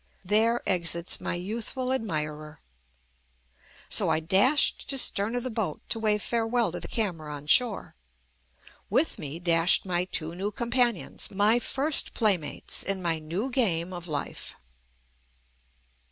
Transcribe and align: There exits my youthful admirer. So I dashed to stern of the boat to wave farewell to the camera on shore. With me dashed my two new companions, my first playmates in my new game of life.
There 0.25 0.67
exits 0.67 1.21
my 1.21 1.35
youthful 1.35 1.93
admirer. 1.93 2.59
So 3.87 4.09
I 4.09 4.19
dashed 4.19 4.89
to 4.89 4.97
stern 4.97 5.35
of 5.35 5.43
the 5.43 5.51
boat 5.51 5.79
to 5.89 5.99
wave 5.99 6.23
farewell 6.23 6.71
to 6.71 6.79
the 6.79 6.87
camera 6.87 7.31
on 7.31 7.45
shore. 7.45 7.93
With 8.89 9.19
me 9.19 9.37
dashed 9.37 9.85
my 9.85 10.05
two 10.05 10.33
new 10.33 10.49
companions, 10.49 11.29
my 11.29 11.59
first 11.59 12.15
playmates 12.15 12.81
in 12.81 13.03
my 13.03 13.19
new 13.19 13.51
game 13.51 13.93
of 13.93 14.07
life. 14.07 14.55